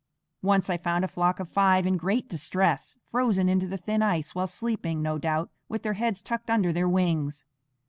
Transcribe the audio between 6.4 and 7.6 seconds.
under their wings.